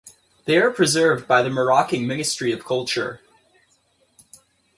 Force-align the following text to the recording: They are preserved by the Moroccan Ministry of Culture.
They 0.45 0.57
are 0.57 0.71
preserved 0.71 1.27
by 1.27 1.43
the 1.43 1.51
Moroccan 1.51 2.07
Ministry 2.07 2.51
of 2.51 2.65
Culture. 2.65 3.21